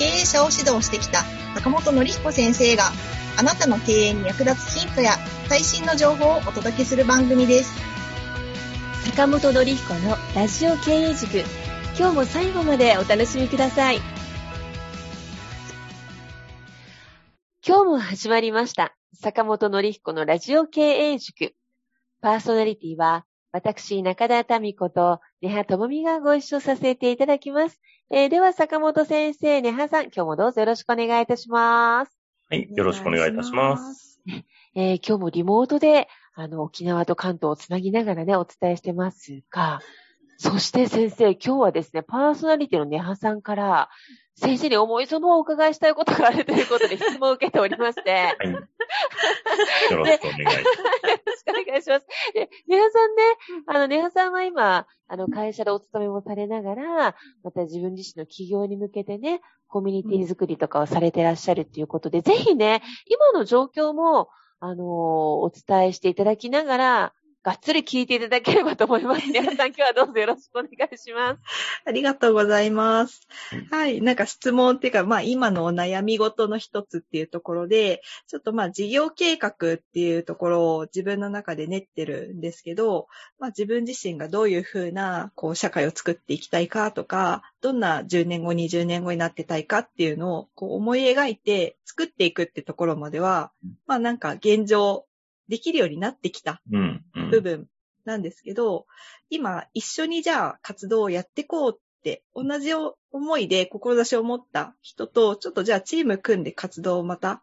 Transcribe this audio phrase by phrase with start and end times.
[0.00, 1.24] 経営者を指導してきた
[1.56, 2.84] 坂本典彦先生が
[3.38, 7.78] あなたの経営に役立つヒントや最新の情報をお届けする番組です。
[9.10, 11.44] 坂本典彦のラジオ経営塾。
[11.98, 13.98] 今日も最後までお楽しみください。
[17.66, 18.96] 今日も始まりました。
[19.20, 21.52] 坂本典彦のラジオ経営塾。
[22.22, 27.78] パーソナリティは、私、中田民子と、根葉智美がご一緒させていただきます。
[28.12, 32.18] えーでは、坂本先生、根葉さん、今日もどうぞよろしくお願いいたします。
[32.48, 33.94] はい、よろしくお願いいたします。
[33.94, 34.20] す。
[34.74, 39.78] えー今日もリモートで、あの、沖縄と関東をつなぎながらね、お伝えしてますが、
[40.40, 43.90] そして先生、今日はですね、パーソナリティのネハさんから、
[44.36, 48.48] 先生に思いそのお伺いしたいことがあるということで質問を受けておりまして、はい。
[48.50, 50.56] よろしくお願いします。
[50.56, 50.64] よ
[51.26, 52.06] ろしくお願いします。
[52.32, 53.22] で、ネハさんね、
[53.66, 69.26] あの、ネハさんは今、あの、会社でお勤めもされながら、また自分自身の企業に向けてね、コミュニティ作りとかをされてらっしゃるっていうことで、ぜひね、今の状況も、あのーお伝えしていただきながら、がっつり聞いていただければと思います。
[69.32, 71.40] ネハさん、今日はどうぞよろしくお願いします。
[71.86, 73.26] ありがとうございます。
[73.70, 74.02] はい。
[74.02, 93.50] なんか質問っていうか、まあ今のお悩み事の一つっていうところで、ちょっとまあ事業計画っていうところを自分の中で練ってるんですけど、まあ自分自身がどういうふうなこう社会を作っていきたいかとか、どんな10年後、20年後になってたいかっていうのをこう思い描いて作っていくってところまでは、
[93.86, 95.06] まあなんか現状
[95.50, 97.04] できるようになってきたうん。
[97.14, 97.68] うん部分
[98.06, 98.86] なんですけど、
[99.28, 102.70] 今一緒にじゃあ活動をやっていこうって、同じ
[103.12, 107.42] 思いで志を持った人と、ちょっとじゃあチーム組んで活動をまた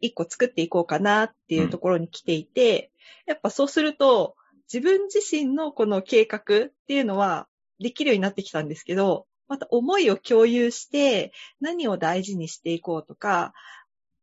[0.00, 2.92] 一個作っていこうかなっていうところに来ていて、
[3.26, 4.36] やっぱそうすると、
[4.72, 6.42] 自分自身のこの計画っ
[6.86, 7.48] ていうのは
[7.80, 13.52] できるようになってきたんですけど、また思いを共有して何を大事にしていこうとか、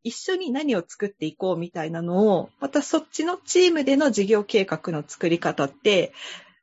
[0.04, 6.14] 一緒に何を作っていこうみたいなのを、またそっちのチームでの事業計画の作り方って、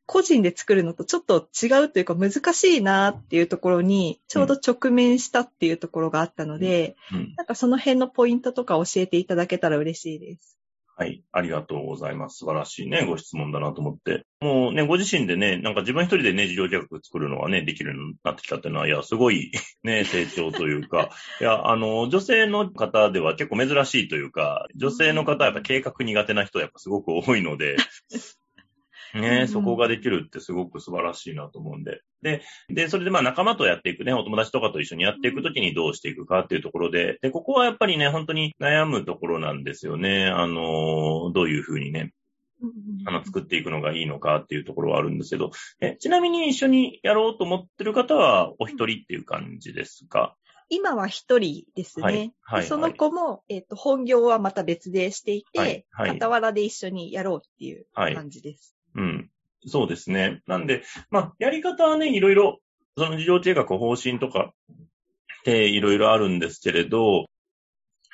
[0.06, 7.34] 個人で作るのとちょっと違うというか難しいなっていうところに、ちょうど直面したっていうところがあったので、うん。
[7.36, 10.57] なんかその辺のポイントとか教えていただけたら嬉しいです。
[10.98, 11.22] はい。
[11.30, 12.38] ありがとうございます。
[12.38, 14.26] 素晴らしいね、ご質問だなと思って。
[14.40, 19.52] もうね、ご自身でね、なんか自分一人でね、事業計画作るのはね、できるようになってきたっていうのは、いや、すごい
[19.84, 21.10] ね、成長というか、
[21.40, 27.76] いや、あの、女性の方では結構珍しいというか、女性の方はやっぱ計画苦手な人はやっぱすごく多いので、
[29.14, 32.02] ね、んそこができるってすごく素晴らしいなと思うんで。
[32.22, 40.26] で、で、それでまあ仲間とやっていくね、お友達とかと一緒にやっていくときにどうしていくかっていうところで、で、ここはやっぱりね、本当に悩むところなんですよね。
[40.26, 42.12] あの、どういうふうにね、
[43.06, 50.34] あの、作っていくのがいいのかっていうところはあるんですけど、え、ちなみに一緒にやろうと思ってる方はお一人っていう感じですか？
[50.68, 52.04] 今は一人ですね。
[52.04, 58.74] はいはいでその子も、えっ、と、本業はまた別でしていて、はいはい傍らで一緒にやろうっていうはい感じです。
[58.98, 59.30] うん。
[59.66, 60.42] そうですね。
[60.46, 62.60] なんで、まあ、やり方はね、いろいろ、
[62.96, 67.26] その事情計画方針とかっていろいろあるんですけれど、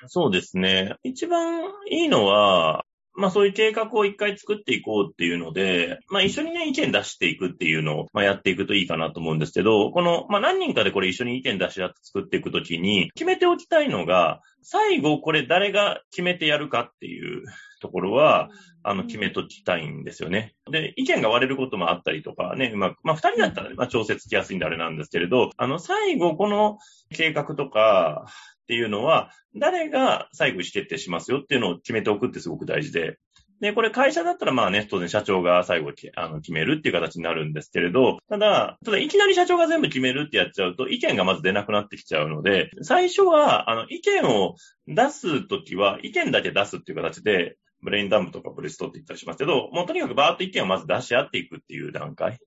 [0.06, 0.97] そうですね。
[1.03, 2.84] 一番いいのは、
[3.17, 17.45] まあそういう計画を一回作っていこうっていうので、まあ一緒にね、意見出していくっていうのを、まあやっていくといいかなと思うんですけど、この、まあ何人かでこれ一緒に意見出し合って作っていくときに、決めておきたいのが、最後これ誰が決めてやるかっていう
[17.81, 18.49] ところは、
[18.83, 20.55] あの、決めときたいんですよね。
[20.71, 26.79] で、意見が割れることもあったりとかね、うまく、まあ、二人だったら、まあ、調整つきやすいんであれなんですけれど、あの、最後、この
[27.15, 28.27] 計画とか
[28.65, 33.19] っていうのは、誰が最後意思決定しますよっていうのを決めておくってすごく大事で、
[33.61, 44.56] で、これ会社だったらまあね、当然社長が最後きあの決めるっていう形になるんですけれど、ただ、ただいきなり社長が全部決めるってやっちゃうと意見がまず出なくなってきちゃうので、最初は、あの、意見を
[44.88, 52.38] 出すときは、意見だけ出すっていう形で、ブレインダンプとかブレストって言ったりしますけど、もうとにかくバーッと意見をまず出し合っていくっていう段階。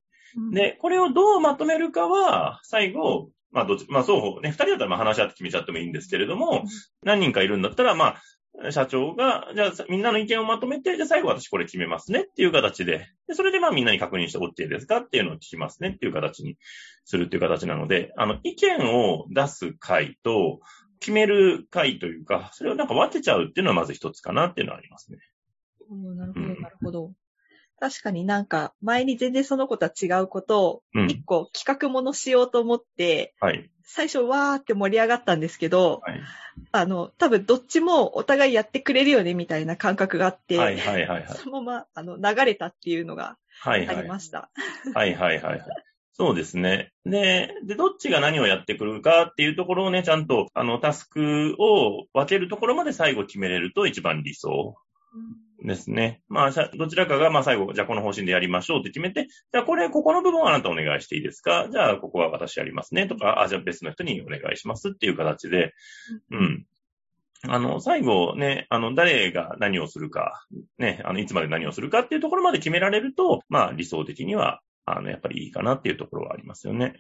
[0.52, 6.66] で、これをどうまとめるかは、最後、まあ、どっち、まあ、双方ね、二人だったらまあ話し合って決めちゃってもいいんですけれども、
[7.04, 8.16] 何人かいるんだったら、ま
[8.64, 16.58] あ、社長が、じゃあみんなの意見をまとめて、じゃあ最後私これ決めますねっていう形で、でそれでまあみんなに確認して OK ですかっていうのを聞きますねっていう形に
[17.06, 20.60] するっていう形なので、あの、意見を出す会と、
[21.00, 25.20] 決める会というか、それをなんか分けちゃうっていうのはまず一つかなっていうのはありますね。
[25.90, 27.12] なるほど、うんなるほど。
[27.80, 33.70] 確かになんか、前に全然その子とは違うことを、うん一個企画ものしようと思って、はい。
[33.84, 36.22] 最初わーって盛り上がったんですけど、はい。
[36.72, 41.38] あの、多分どっちもお互いやってくれるよねみたいな感覚があって、はいはいはいはい。
[41.38, 43.38] そのままあの流れたっていうのが。
[43.64, 44.50] ありました。
[44.94, 45.62] はいはいはいはい。
[46.14, 46.92] そうですね。
[47.06, 54.76] で、で、どっちが何をやってくるかっていうところをね、ちゃんと、あの、タスクを分けるところまで最後決めれると一番理想
[55.64, 56.22] ですね。
[56.30, 61.68] まあ、さどちらかが、まあ最後、じゃあこの方針でやりましょうって決めて、じゃあこれ、ここの部分はあなたお願いしていいですか？
[61.72, 65.74] じゃあここは私やりますねとか、あ、じゃあ別の人にお願いしますっていう形で、
[66.32, 66.66] うん。
[67.48, 70.46] あの、最後ね、あの、誰が何をするか、
[70.80, 76.96] ね、あの、いつまで何をするかっていうところまで決められると、まあ理想的には、あの、やっぱりいいかなっていうところはありますよね。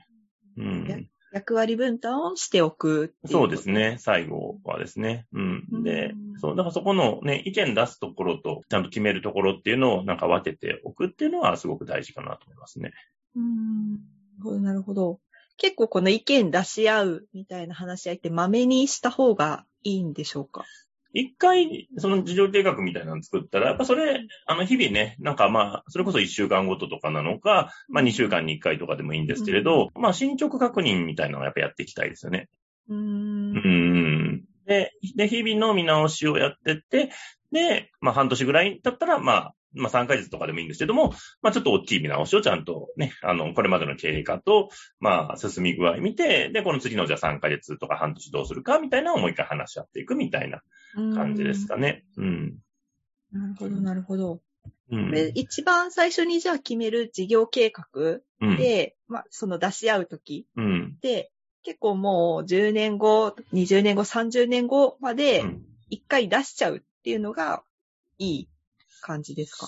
[0.57, 1.09] うん。
[1.37, 3.13] 役割分担をしておく。
[3.25, 3.69] そうです。
[3.69, 3.97] ね。
[3.99, 5.25] 最後はですね。
[5.33, 5.83] うん。
[5.83, 12.91] でうん、そう、だからそこのね、意見出すところと、ちゃんと決めるところっていうのをなんか分けておくっていうのはすごく大事かなと思いますね。
[13.35, 13.91] うん。
[13.93, 15.19] なるほど、なるほど。
[15.57, 20.65] 結構この意見出し合うみたいな話し合いってまめにした方がいいんでしょうか？
[21.19, 32.49] 一回、その事情計画みたいなの作ったら、やっぱそれ、あの、日々ね、なんかまあ、それこそ一週間ごととかなのか、まあ二週間に一回とかでもいいんですけれど、まあ進捗確認みたいなのはやっぱやっていきたいですよね。
[32.87, 32.95] うー。
[32.95, 33.53] うん
[34.35, 34.43] ん。
[34.67, 37.09] で、で、日々の見直しをやってって、
[37.51, 44.69] で、まあ半年ぐらいだったら、まあ、まあ3ヶ月とかでもいいんですけども、まあちょっと大きい見直しをちゃんとね、あの、これまでの経過と、
[44.99, 50.61] まあ進み具合見て、で、この次のじゃあ3ヶ月とか半年どうするかみたいなのをもう一回話し合っていくみたいな
[50.93, 52.05] 感じですかね。
[52.17, 52.57] うん。
[53.31, 54.41] なるほど、なるほど。
[54.91, 55.11] うん。
[55.11, 58.57] で一番最初にじゃあ決める事業計画うん。
[58.57, 60.97] で、まあ、その出し合うときうん。
[61.01, 61.31] で、
[61.63, 67.63] 結構もう10年後、20年後、30年後までうん一回出しちゃうっていうのが
[68.17, 68.49] いい
[69.01, 69.67] 感じですか？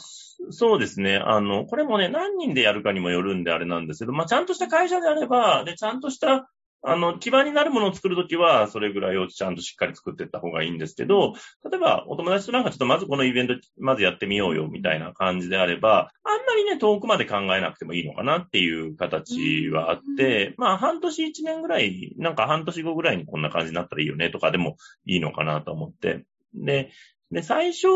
[0.52, 1.18] そうですね。
[1.18, 6.50] あの、これもね、何人でやるかにもよるんであれなんですけど、まあ、ちゃんとした会社であれば、で、ちゃんとした、
[6.82, 11.34] あの、基盤になるものを作るときは、それぐらいをちゃんとしっかり作っていった方がいいんですけど、
[11.70, 26.24] 例えば、お友達となんかちょっとまずこのイベント、まずやってみようよ、みたいな感じであれば、あんまりね、遠くまで考えなくてもいいのかなっていう形はあって、まあ、半年一年ぐらい、なんか半年後ぐらいにこんな感じになったらいいよね、とかでもいいのかなと思って。
[26.54, 26.92] で、
[27.32, 27.88] で、最初、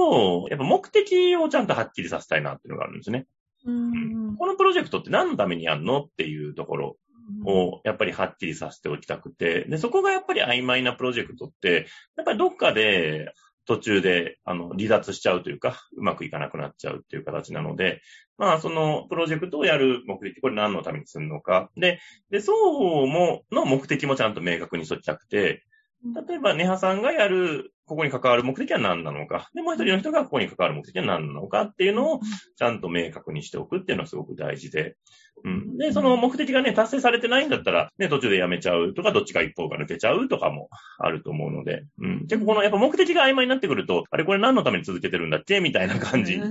[0.49, 3.25] やっぱ目的をちゃんとはっきりさせたいなっていうのがあるんですね。
[3.65, 6.97] うんこのプロジェクトって何のためにやるのっていうところ
[7.45, 11.87] を、やっぱりはっきりさせておきたくて、で、そこがやっぱり曖昧なプロジェクトって、
[12.17, 13.33] やっぱりどっかで
[13.65, 18.01] 途中で、あの、離脱しちゃうというか、うまくいかなくなっちゃうっていう形なので、
[18.37, 21.69] まあ、そのプロジェクトをやる目的、これ何のためにするのか。
[21.77, 25.63] で、で、双方も、の目的もちゃんと明確にしときたくて、
[26.27, 29.49] 例えば、ネハさんがやる、ここに関わる目的は何なのか。
[29.53, 32.19] で、もう一人の人がここに関わる目的は何なのかっていうのを、
[32.57, 34.95] ちゃんと明確にしておくっていうのはすごく大事で。
[35.43, 35.77] うん。
[35.77, 41.83] で、その目的がね、達成されてないんだったら、ね、途中でやめちゃうとか、どっちか一方が抜けちゃうとかもあると思うので。
[41.99, 42.19] うん。
[42.27, 45.59] 結構この、やっぱ目的が曖昧になってくると、あれこれ何のために続けてるんだっけ？
[45.59, 46.41] みたいな感じに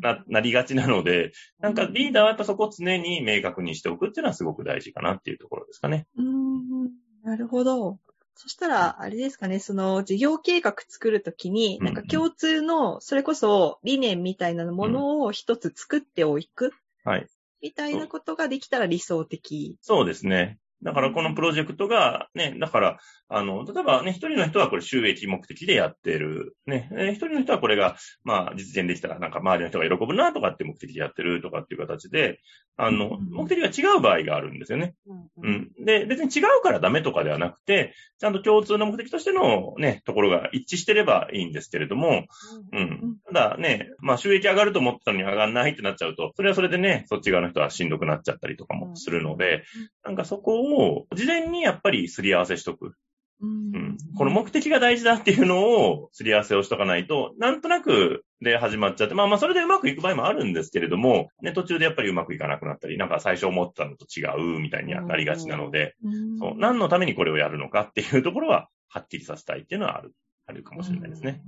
[0.00, 6.06] な、なりがちなので、なんかリーダーはやっぱそこを常に明確にしておくっていうのはすごく大事かなっていうところですかね。
[6.16, 6.90] うん
[7.22, 7.98] なるほど。
[8.40, 16.72] そしたら、あれですかね、その事業計画作るときに、うんなんか共通の、それこそ理念みたいなものを一つ作っておく、
[17.04, 17.26] はい。
[17.60, 19.76] みたいなことができたら理想的。
[19.82, 20.58] そうですね。
[20.82, 26.56] だからこのプロジェクトが、ね、だから、あの、例えばね、一人の人はこれ収益目的でやってる。
[26.66, 32.40] ね、えー一人の人はこれが、まあ、実現できたらなんか周りの人が喜ぶなとかって目的でやってるとかっていう形で、
[32.76, 34.94] あの、うん目的が違う場合があるんですよね。
[35.42, 35.70] うん。
[35.84, 42.24] で、別に違うからダメとかではなくて、ちゃんと共通の目的としてのね、ところが一致してればいいんですけれども、
[42.72, 43.16] うん。
[43.26, 49.64] ただね、まあ収益上がると思ってたのに上がんないってなっちゃうと、それはそれでね、そっち側の人はしんどくなっちゃったりとかもするので、
[50.04, 50.69] なんかそこを
[51.14, 52.94] 事前にやっぱりすり合わせしとく。
[53.42, 53.96] うんうん。
[54.16, 64.24] この目的が大事だっていうのをすり合わせをしとかないと、なんとなくで始まっちゃって、まあまあそれでうまくいく場合もあるんですけれども、ね、途中でやっぱりうまくいかなくなったり、なんか最初思ったのと違
[64.56, 70.12] うみたいになりがちなので、うんそう、何のためにこれをやるのかっていうところは、はっきりさせたいっていうのはある、
[70.46, 71.40] あるかもしれないですね。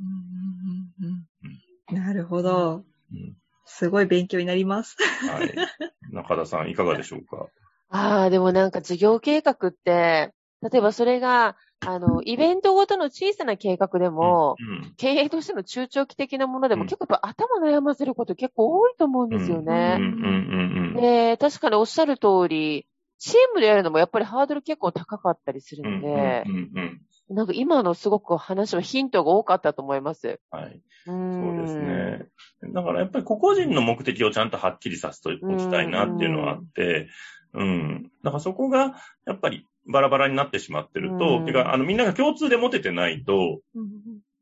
[1.90, 2.84] なるほど。
[3.12, 3.36] うん。
[3.66, 4.96] すごい勉強になります。
[5.28, 5.54] はい。
[6.10, 7.48] 中田さん、いかがでしょうか？
[7.92, 10.32] ああ、でもなんか事業計画って、
[10.62, 14.94] 例えばそれがあの、イベントごとの小さな計画でも、うん。
[14.96, 19.98] 経営としての中長期的なものでもうん結構やっぱ頭悩ませること結構多いと思うんですようん、ね。
[21.00, 22.86] で、確かにおっしゃる通り、
[23.18, 26.44] チームでやるのもやっぱりハードル結構高かったりするうん、ので。
[27.28, 30.40] なんか今のすごく話はヒントが多かったと思います。
[30.50, 30.82] はい。
[31.04, 31.78] そそうです。
[31.80, 32.26] ね。
[32.74, 37.08] だからやっぱり個々人の目的をちゃんとはっきりさせておきたいなっていうのはあって、
[37.54, 38.10] うん。
[38.24, 43.60] だからそこが、やっぱりバラバラになってしまってると、うんてか、あの、みんなが共通で持ててないと、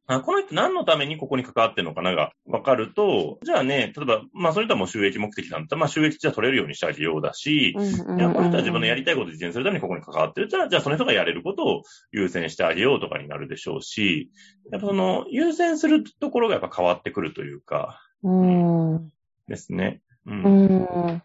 [0.07, 7.75] あこの人何のためにここに関わってるのかなが分かると、じゃあね、例えば、まあそれとはもう収益目的なんだったら、まあ収益じゃ取れるようにしてあげようだし、い
[8.21, 10.49] や、この人は自分のやりたいことを実現するためにここに関わってる。
[10.49, 14.31] じゃあ、じゃあその人がやれることを優先してあげようとかになるでしょうし、
[14.73, 18.95] やっぱその、優先するところがやっぱ変わってくるというか、うん。
[18.95, 19.13] うん。
[19.47, 20.03] ですね。
[20.27, 20.33] う。
[20.33, 21.23] うんん。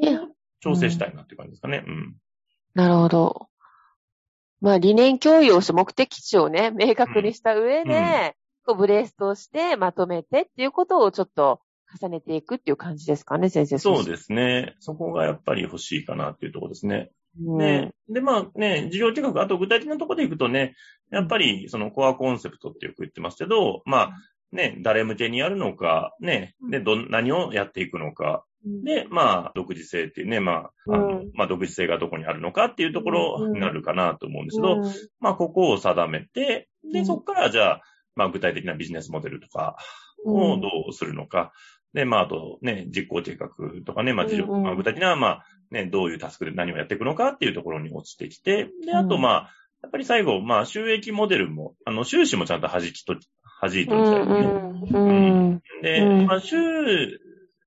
[0.00, 0.20] いや
[0.62, 1.84] 調整したいなっていう感じですかね。
[1.86, 2.16] うん。
[2.74, 3.48] なるほど。
[4.60, 11.60] まあ、理念共有をして目的地をね、明確にした上で、うんこうブレストしてまとめてっていうことをちょっと
[12.00, 13.78] 重ねていくっていう感じですかね、先生。
[13.78, 14.76] そうですね。
[14.78, 17.10] そこがやっぱり欲しいかなっていうところですね。
[17.44, 17.58] うん。
[17.58, 20.74] で、で、まあね、事業計画、あと具体的なところでいくとね、
[21.10, 24.10] やっぱりそのコアコンセプトってよく言ってますけど、まあ
[24.52, 31.30] ね、誰向けにやるのか、ね、で、どん、何をやっていくのか、で、まあ、独自性っていうね、まあ、あの、うん。
[31.34, 34.82] まあ、独自性がどこにあるのかっていうところになるかなと思うんですけど、うん。
[35.20, 37.06] まあ、ここを定めて、で、うん。
[37.06, 37.82] そこからじゃあ、
[38.14, 39.76] まあ、具体的なビジネスモデルとか
[40.24, 41.52] をどうするのか、
[41.94, 43.48] で、まあ、あとね、実行計画
[43.84, 44.62] とかね、まあ、事業うんうん。
[44.62, 49.22] まあ、具体的な、まあ、ね、どういうタスクで何をやっていくのかっていうところに落ちてきて、で、あと、うん。
[49.22, 49.50] まあ、
[49.82, 53.16] やっぱり最後、まあ、収益モデルも、あの、収支もちゃんと弾きと、
[53.60, 54.46] 弾いておきたいよね。
[54.92, 55.08] うん。
[55.08, 55.12] う
[55.54, 55.62] ん。
[55.82, 56.26] で、うん。
[56.26, 56.56] まあ、収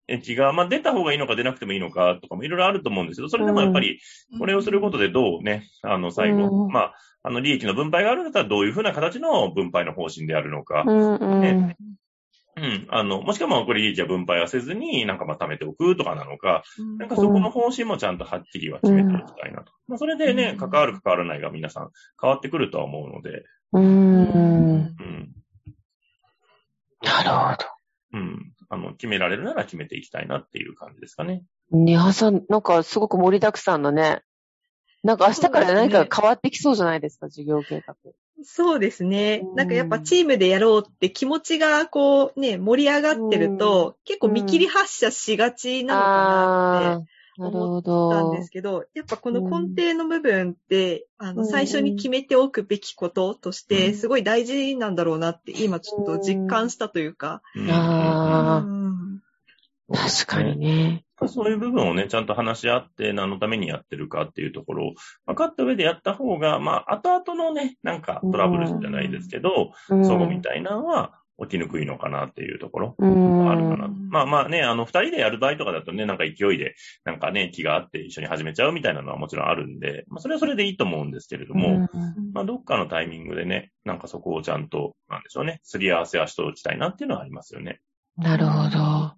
[0.07, 3.99] 益が、まあ、出た方がいいのか出なくてもいいのかとかもいろいろあると思うんですけど、それでもやっぱり、
[4.37, 6.71] これをすることでどうね、あの、最後、うん。
[6.71, 11.41] まあ、あの、利益の分配があるんだったらどういうふうな形の分配の方針であるのか、うんうん。
[11.41, 11.75] ね。
[12.57, 16.63] うん、あの、もしくはまあ、これ利益は分配はせずに、なんかまあ、貯めておくとかなのか、
[16.97, 19.73] なんかそこの方針もちゃんとはっきりは決めておきたいなと。
[19.87, 20.57] まあ、それでね、うん。
[20.57, 21.89] 関わる関わらないが皆さん
[22.21, 23.43] 変わってくるとは思うので、
[23.73, 23.83] うん。
[23.83, 24.95] うん、
[27.03, 27.75] なるほ
[28.13, 31.43] うん、あの、決められるなら決めていきたいなっていう感じですかね。
[31.71, 31.77] ど。
[31.77, 34.21] ニハさん、なんかすごく盛りだくさんのね。
[35.03, 37.95] なんか明日から何か変わってきそうじゃないですか、授業計画。
[38.43, 39.55] そうですねうん。
[39.55, 48.43] なんかやっぱチームでやろうって気持ちがこうね、盛り上がってると、結構見切り発車しがちなのかなって思ったんで。
[48.43, 53.95] すけど、やっぱこの根底の部分って、あの、うん最初に決めておくべきこととしうて、ん。
[53.95, 57.41] すごい大事なんだろうなって、今ちょっと実感したというか。
[57.55, 57.69] うん。
[57.71, 58.67] あー。
[58.67, 59.21] うん。
[59.93, 61.05] 確かにね。
[61.27, 64.93] そういう部分をね、ちゃんと話し合って何のためにやってるかっていうところを
[65.25, 70.05] 分かった上でやった方が、まあ、後々のね、なんかトラブルじゃないですけど、うん。
[70.05, 73.45] 相互みたいなのは起きにくいのかなっていうところうん。
[73.45, 73.85] があるかな。
[73.85, 87.81] うんまあまあね、あの、二人でやる場合とかだとね、なんか勢いで、なんかね、気があって一緒に始めちゃうみたいなのはもちろんあるんで、まあそれはそれでいいと思うんですけれども、うんまあどっかのタイミングでね、なんかそこをちゃんと、なんでしょうね、すり合わせはしておきたいなっていうのはありますよね。
[88.17, 89.13] なるほど。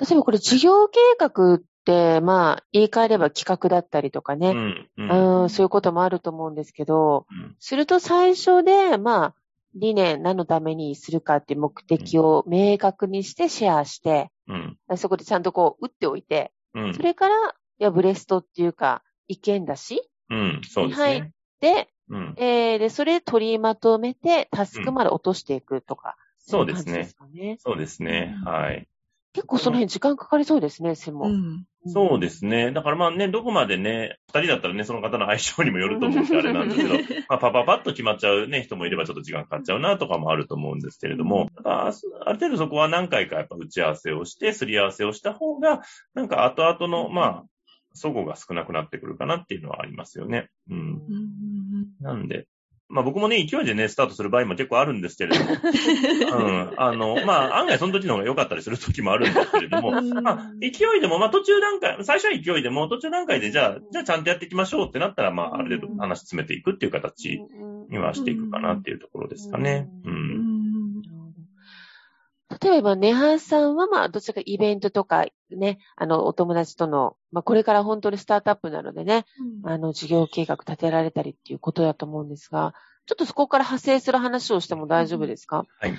[0.00, 4.90] 例えばこれ事業計画って、まあ、言い換えれば企画だったりとかね、うん。
[4.96, 5.42] うん。
[5.42, 9.34] うん、そういうこともあると思うんですけど、うんすると最初で、まあ、
[9.74, 14.78] 理念何のためにするかっていう目的を明確にしてシェアして、うん。
[14.96, 17.02] そこでちゃんとこう打っておいて、うんそ。
[17.02, 20.60] れから、いや、ブレストっていうか、意見だし、うん。
[20.68, 21.32] そうですはいね。
[21.60, 22.34] で、うん。
[22.36, 26.16] えー、で、それ取りまとめて、タスクまで落としていくとか。
[26.38, 27.56] そうですねい感じですかね。
[27.60, 28.34] そうですね。
[28.44, 28.88] はい。
[29.32, 31.30] 結構その辺時間かかりそうですね、専門。
[31.30, 32.72] うんそうですね。
[32.72, 41.90] だからまあね、どこまでね、二人だったらね、その方の相性にもよると思うんで あれなんですけど、まあパパパッと決まっちゃうね、人もいればちょっと時間かかっちゃうなとかもあると思うんですけれども、あ
[42.26, 45.80] る程度そこは何回かやっぱ打ち合わせをして、すり合わせをした方が、
[46.12, 47.44] なんか後々の、まあ、
[47.94, 50.48] 齟齬が少なくなってくるかなっていうのはありますよね。
[50.68, 50.78] うん。
[50.78, 52.46] うんなんで、
[52.90, 55.50] まあ僕もね、勢いでね、スタートする場合も結構あるんですけれども、
[56.38, 56.72] うん。
[56.76, 67.40] あの、まあ案外その時の方が良かったりする時もあるんですけれども、うんまあ勢いでも、まあ途中段階、最初は勢いでも、途中段階でじゃあ、じゃあちゃんとやっていきましょうってなったら、まあある程度話詰めていくっていう形
[67.88, 69.88] にはしていくかなっていうところですかね。
[70.04, 70.10] う。
[70.10, 70.49] うんん
[72.62, 79.24] 例えば、ネハさんは、まあ、どちらかイベントとか、ね、あの、お友達との、まあ、これから本当にスタートアップなのでね、
[79.64, 82.74] あの、事業計画立てられたりっていうことだと思うんですが、
[83.06, 85.64] ちょっとそこから派生する話をしても大丈夫ですか？
[85.80, 85.92] はい。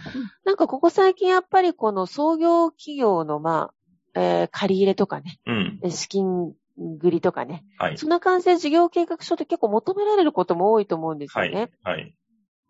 [0.46, 3.72] なんか、ここ最近やっぱりこの創業企業の、ま
[4.15, 5.91] あ、えー借り入れとかね、うん。
[5.91, 6.53] 資金
[7.00, 7.63] 繰りとかね。
[7.77, 7.98] はい。
[7.98, 11.50] そんな感じで事業計画書って結構求められることも多いと思うんですはい。
[11.50, 11.72] よね。
[11.84, 12.13] はい。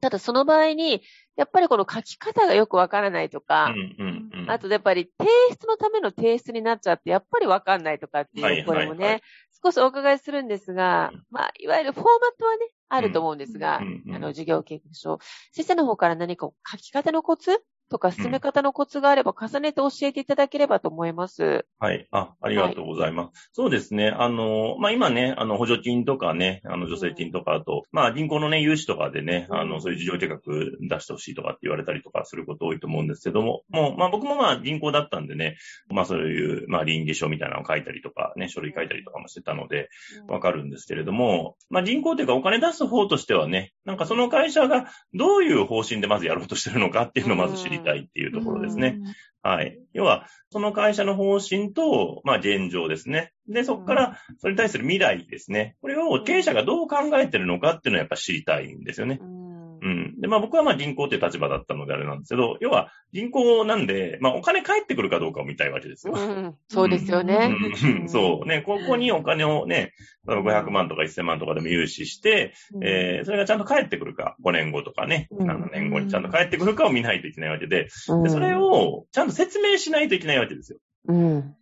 [0.01, 1.01] ただその場合に、
[1.38, 4.51] やっぱりこの書き方がよくわからないとうか、んうんうん。
[4.51, 9.22] あとやっぱり提出のための提出になっちゃって、やっぱりわかんないとかってはいいう、これもね、はいはい
[9.63, 15.20] 少しお伺いするんですがうん、まあ、いわゆるフォーマットはね、あると思うんですが、うんうんあの、事業計画書。
[15.51, 21.65] 先生の方から何か書き方のコツとか進め方のコツがあれば重ねて教えていただければと思います。
[21.77, 22.07] はい。
[22.12, 23.50] あ、ありがとうございます。
[23.51, 24.10] そうですね。
[24.10, 35.57] あの、まあ、今ね、あの、補助金とかね、あの、助成金とか、あと、まあ、銀行のね、融資とかでね、あの、うんそういう事業計画出してほしいとかって言われたりとかすること多いと思うんですけども、もう、まあ、僕もまあ、銀行だったんでね、
[35.89, 39.89] まあ、そういう、まあ、倫理書みたいなのを書いたりとか、ね、書類書いたりとかもしてたので、
[40.27, 49.00] わかるんですけれども、まあ、銀行というかお金出す方としてはね、なんかその会社がどういう方針でまずやろうとしてるのかっていうのをまず知りたいっていうところですね。
[49.43, 49.79] はい。
[49.93, 53.33] 要は、その会社の方針と、まあ、現状ですね。
[53.47, 55.75] で、そこから、それに対する未来ですね。
[55.81, 59.19] これを経営者がどう考えてるのかっていうのはやっぱ知りたいんですよね。
[59.21, 59.40] うん。
[59.81, 60.21] うん。
[60.21, 66.13] で、まあ僕はまあ銀行っていう立場だったのであれなんですけど、要は銀行なんで、まあお金返ってくるかどうかを見たいわけですよ。
[66.15, 67.55] うんそうですよね。
[67.83, 68.61] うん、そうね。
[68.61, 69.93] ここにお金をね、
[70.27, 80.79] 500万とか1000万とかでも融資して、えー、それがちゃんと返ってくるか、5年後とかね、うん7年後にちゃんと返ってくるかを見ないといけないわけで、うんでそれ、をちゃんと説明しないといけないわけですよ。
[81.07, 81.55] うん。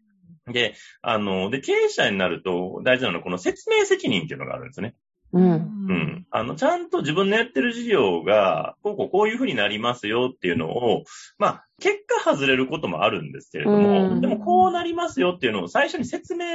[0.52, 4.96] で、あの、で、経営者になると大事なのはこの説明責任っていうのがあるんですよね。
[5.32, 5.44] うん。
[5.44, 6.26] うん。
[6.32, 11.04] あの、ちゃんと自分のやってる事業が、こうこうこういうふうになりますよっていうのを、
[11.38, 16.46] まあ、結果外れることもあるんですけれども、うんでもこうなりますよっていうのを最初に説明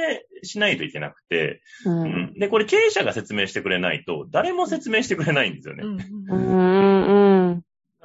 [0.43, 1.89] しないといけなくて、う。
[1.89, 2.33] うんん。
[2.35, 5.83] で、これ経営者が説明してくれないと、誰も説明してくれないんですよね。
[5.83, 5.99] うん。
[6.29, 7.24] うん。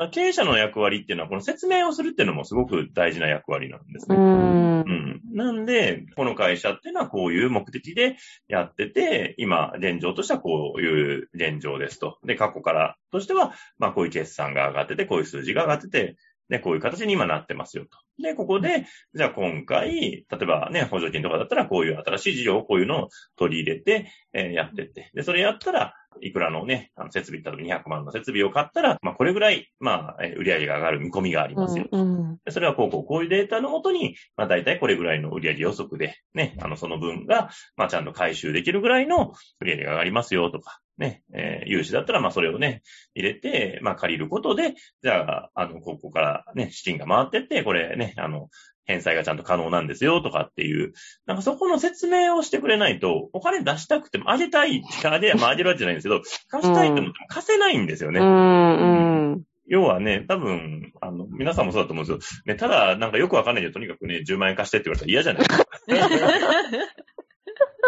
[0.09, 4.19] 経営者の役割っていうのは、この説明をするっていうのもすごく大事な役割なんですうね。
[4.19, 4.85] んう。
[4.85, 5.21] ん。
[5.35, 8.17] なんで、この会社っていうのはこういう目的で
[8.49, 12.19] やってて、今、現状としてはこういう現状ですと。
[12.25, 16.17] で、過去からとしては、まあこういう決算が上がってて、こういう数字が上がってて、
[16.49, 17.99] で、こういう形に今なってますよと。
[18.23, 25.11] で、ここで、じゃあ今回、例えばね、補助金とかだったらこういう新しい事業をこういうのを取り入れて、えーやってって。
[25.15, 31.87] で、それやったら、いくらのね、あの設備、例えば200万の設備を買ったら、まあこれぐらい、まあ、えー売上が上がる見込みがありますよ。
[31.91, 32.37] うん。
[32.45, 42.83] でそれはこうこうこういうデータのもとに、まあ大体これぐらいの売上予測で、ね、あのその分が、まあちゃんと回収できるぐらいの売上が上がりますよとか、ね、えー融資だったらまあそれをね、
[43.15, 48.49] 入れて、まあ借りることで、じゃあ、あの、ここからね、資金が回ってって、これね、あの、
[48.85, 50.93] 返済がちゃんと可能なんですよとかっていう、
[51.27, 58.21] なんかそこの説明をしてくれないと、お金出したくても、あげたい、あげ、まああげるわけじゃないんですけど、貸したいと思っても貸せないんですよね。
[58.21, 59.33] うん。
[59.33, 59.43] うん。
[59.69, 62.43] 要はね、多分、あの、皆さんもそうだと思うんですよ。
[62.45, 65.67] ね、ただ、なんかよくわかんないけど、とにかくね、10万円貸してって言われたら嫌じゃないですか。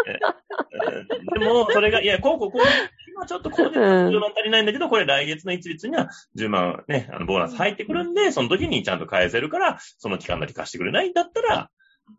[0.07, 2.61] ええでも、それが、いや、こうこうこう、
[3.23, 11.69] 今ちょっとこうで10万足りないんだけど、これ来月の一律には10万ね、あの、ボーナス入ってくるんで、その時にちゃんと返せるから、その期間だけ貸してくれないんだったら、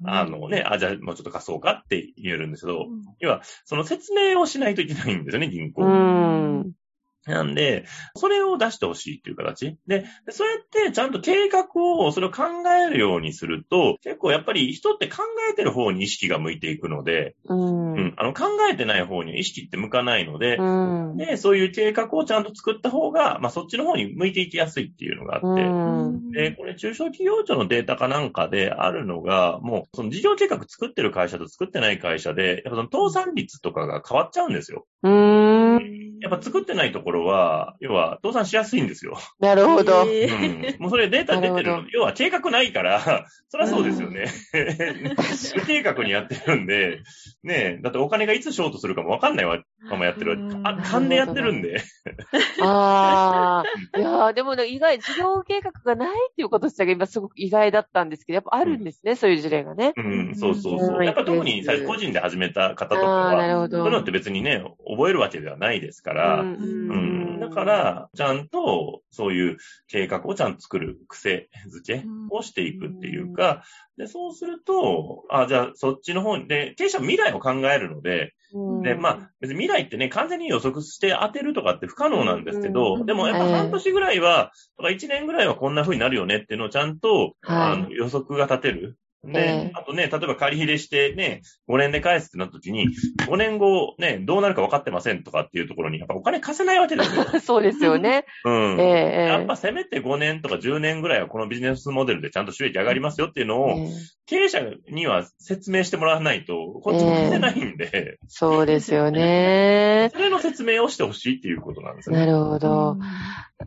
[0.06, 2.86] あのね、あ、じゃあもうちょっと貸そうかって言えるんですけど、
[3.20, 5.82] 要は、その説明をしないといけないんですよね、銀行。
[5.82, 6.72] うん。
[7.26, 9.78] なんで、それを出してほしいっていう形。
[9.87, 12.44] で、でそうやってちゃんと計画を、それを考
[12.87, 17.92] えるようにすると、結構やっぱり人って考えてる方に意識が向いていくので、うん。
[17.94, 20.62] うん、あの考えてない方に意識って向かないので、う
[21.14, 21.16] ん。
[21.16, 26.30] で、そういう計画をちゃんと作った方が、まあそっちの方に向いていきやすいっていうのがあって、うん。
[26.32, 34.87] で、これ中小企業庁のデータかなんかであるのが、もうその事業計画作ってる会社と作ってない会社で、やっぱその倒産率とかが変わっちゃうんですよ。
[35.02, 36.18] うん。
[36.20, 39.16] やっぱ作ってないところは、要は倒産しやすいんですよ。
[39.38, 40.05] なるほど。
[40.09, 40.83] えうーん。
[40.83, 41.87] もうそれデータ出てる。
[41.92, 44.27] 要は計画ないから、 そりゃそうですよね。
[45.57, 47.03] 無計画にやってるんで、
[47.42, 51.82] ねえ、だってお金がいつショートするかもわかんないわ、ままやってるあ、勘でやってるんで。
[52.62, 53.98] ああ。
[53.98, 59.92] いやーでもね、意外、事業計画がないっていうこと自体が今すごく意外だったんですけど、やっぱあるんですね、そういう事例がね。
[59.96, 61.00] うん、そうそうそうう。
[61.00, 63.78] んやっぱ特に最初個人で始めた方とかああ、なは、るほど。
[63.78, 66.56] そういうのって別にね、覚えるわけではないですから、うんう
[67.36, 67.40] ん。
[67.40, 69.56] だから、ちゃんと、そういう
[69.88, 73.64] 計画をちゃんと作る癖づけをしていくっていうか、
[73.96, 78.83] で、そうすると、あ、じゃあ、そっちの方に、で、経営者は未来を考えるので、うん。
[78.83, 83.07] で、まあ、別に未来ってね、完全に予測して当てるとかって不可能なんですけうど、ん。
[83.07, 83.52] でもやっぱええ。
[83.52, 87.72] 半年ぐらいは、とか1年ぐらいはこんな風になるよねっていうのをちゃんと、はい。
[87.72, 88.96] あの予測が立てる。
[89.32, 92.88] で、ええあとね、例えば借り入れしてね、5年で返すってなった時に、
[93.28, 97.24] 5年後ね、どうなるか分かってませんとかっていうところに、やっぱお金貸せないわけですよ。
[97.40, 98.24] そうですよね。
[98.44, 98.80] うん。
[98.80, 103.87] ええやっぱせめて5年とか10年ぐらいはこのビジネスモデルでちゃんと収益上がりますよっていうのを、ええ
[104.26, 110.10] 経営者には説明してもらわないと、こっちも貸せないんで、そうですよね。
[110.16, 112.24] それの説明をしてほしいっていうことなんですよね。
[112.24, 112.96] なるほど。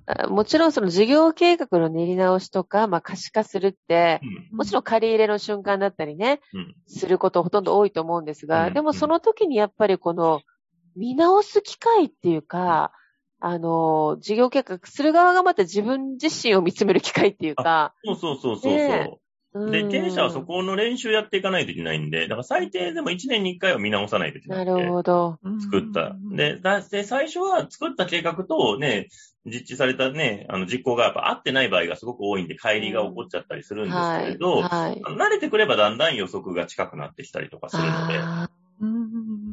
[0.06, 4.20] あもちろんその事業計画の練り直しとか、まあ可視化するって、
[4.52, 6.60] もちろん借り入れの瞬間だったりね、うん。
[6.60, 6.76] うん。
[6.88, 10.42] することほとんど多いと思うんですが、うんでもその時にやっぱりこの
[10.96, 12.92] 見直す機会っていうか、
[13.40, 18.74] あの、事業計画する側がまた自分自身を見つめる機会っていうか、そうそうそうそうそう。
[18.74, 19.27] ねうん
[19.66, 25.40] で、経営者はそこの練習やっていかないといけないんで、だから最低でも1年に1回は見直さないといけなないでるほど。
[25.62, 26.16] 作った。
[26.36, 29.08] で、だで最初は作った計画とね、
[29.46, 34.26] 実地されたね、あの実行がやっぱ合ってない場合がすごく多いんで、乖離が起こっちゃったりするんですはい。
[34.26, 35.02] けれど、はい。
[35.02, 38.50] 慣れてくればだんだん予測が近くなってきたりとかするので、あ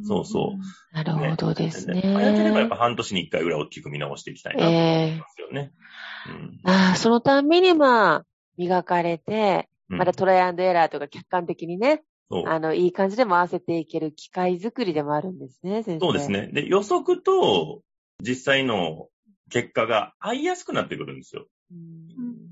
[0.07, 2.13] そうそうあ、なるほどですね。
[2.15, 5.71] 早ければやっぱ半年に1回ぐらい大きく見直していきたいなと思いますよね。
[6.63, 8.25] ああ、そのたんびにまあ、
[8.57, 9.74] 磨かれて、うん。
[9.87, 12.03] まだトライアンドエラーとか客観的にね、
[12.45, 15.99] あの、いい感じで回せていける機械作りでもあるんですね、先生。
[15.99, 16.31] そうです。
[16.31, 16.47] ね。
[16.47, 17.81] で、予測と
[18.21, 19.09] 実際の
[19.51, 21.45] 結果が合いやすくなってくるんですよ。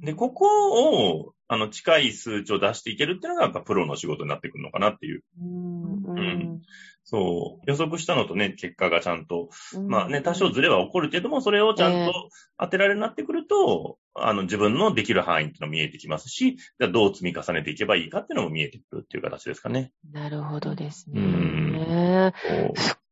[0.02, 5.24] で、ここを、あの、近い数値を出していけるっていうのが、やっぱプロの仕事になってくるのかなっていう。
[5.42, 6.62] うんうん
[7.06, 7.70] そう。
[7.70, 12.14] 予測したのとね、結果がちゃんと、うんまあね、多少ずれは起こるけども、それをちゃんええと
[12.58, 19.92] 当てられるようになってくると、あの、自分のできる範囲っていうのも見えてきますし、じゃあどう積み重ねていけばいいかっていうのも見えてくるっていう形ですかね。
[20.12, 21.20] なるほどですね。
[21.20, 22.34] うん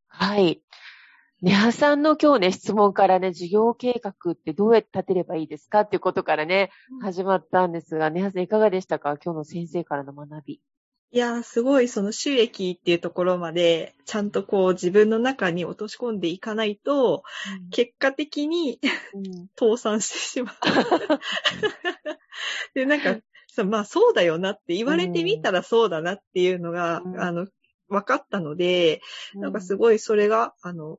[0.08, 0.62] はい。
[1.42, 6.70] ネハさんの今日ね、質問からね、事業計画ってどうやって立てればいいですかっていうことからね、
[7.02, 9.18] 始まったんですが、ネハさんいかがでしたか？
[9.18, 10.62] 今日の先生からの学び。
[11.14, 17.24] いやー、すごいその収益っていうところまで、ちゃんとこう自分の中に落とし込んでいかないと、
[17.70, 18.80] 結果的に
[19.14, 20.56] うん 倒産してしまう。
[22.74, 23.20] で、なんか、
[23.54, 27.46] さまあそうだよなって言われてみたらそうだなっていうのが、うんあの、
[27.90, 29.02] 分かったので、
[29.34, 30.98] なんかすごいそれが、あの、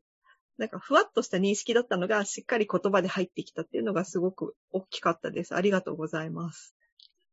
[0.59, 5.55] なんかふわっとした認識だったのが、しっかり言葉で入ってきたっていうのがすごく大きかったです。
[5.55, 6.75] ありがとうございます。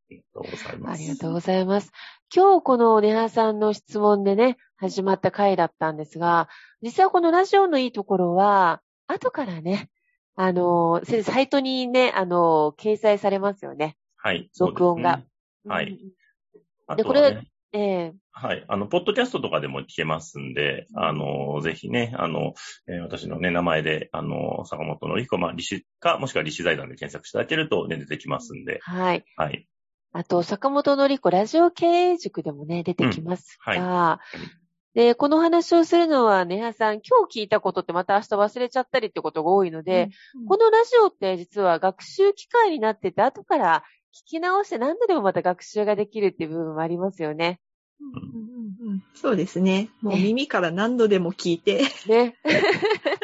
[0.10, 1.00] ありがとうございます。
[1.00, 1.92] ありがとうございます。
[2.36, 6.50] 今日このネハさんの質問でね、始まった回だったんですが、
[6.82, 9.90] 実はこのラジオのいいところは、後からね、
[10.36, 13.98] あの、サイトにね、あの、掲載されますよね。
[14.18, 14.50] はい。
[14.60, 15.22] 録音が。
[15.68, 15.98] はいうん。
[16.88, 18.66] あとはねでこれ、ええはい。
[18.68, 22.54] あの、ポッドキャストとかでも聞けますんで、あの、ぜひね、あの、
[22.88, 29.26] えー私のね、名前で、あの、坂本のりこ、まあ、利子か、もしくは利子財団で検索していただけると、ね、出てきますんで、はい。
[29.36, 29.68] はい。
[30.12, 34.20] あと、坂本のりこラジオ経営塾でもね、出てきますが、
[34.96, 40.10] で、この話をするのは、ネハさん、今日聞いたことってまた明日忘れちゃったりってことが多いので、
[40.48, 47.60] このラジオって実は学習機会になってて、後から聞き直して何度でもまた学習ができるっていう部分もありますよね。
[48.02, 49.90] うんうんうんそうですね。
[50.02, 52.36] もう耳から何度でも聞いて、ね。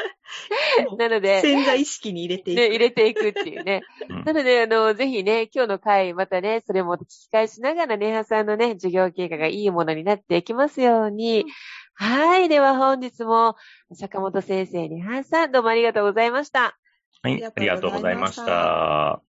[0.98, 2.60] なので、潜在意識に入れていく。
[2.60, 3.82] ね、入れていくっていうね。
[4.10, 11.46] うんなので、あの、ぜひね、今日の回、またね、それも聞き返しながら、ネハさんのね、授業経過がいいものになっていきますように。
[11.94, 12.50] はい。
[12.50, 13.56] では本日も、
[13.94, 16.78] 坂本先生、ネハさん、どうもありがとうございました。
[17.22, 17.44] はい。
[17.44, 19.22] ありがとうございました。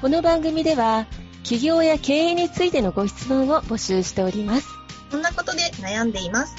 [0.00, 1.06] この番組では、
[1.46, 4.66] 企業や経営についてのご質問を募集しております。
[5.12, 6.56] こんなことで悩んでいます。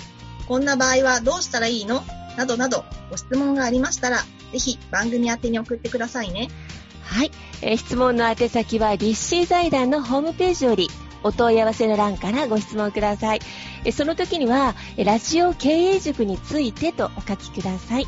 [0.47, 2.05] こんな場合はどうしたらいいの？
[2.37, 4.19] などなどご質問がありましたら、
[4.53, 6.47] ぜひ番組宛てに送ってくださいね。
[7.03, 7.31] はい。
[7.61, 10.89] えー質問の宛先は、立志財団のホームページより、
[11.21, 13.41] お問い合わせの欄からご質問ください。
[13.83, 18.07] えーその時には、えーラジオ経営塾についてとお書きください。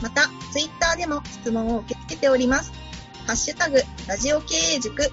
[0.00, 2.72] また、ツイッターでも質問を受け付けております。
[3.26, 5.12] ハッシュタグ、ラジオ経営塾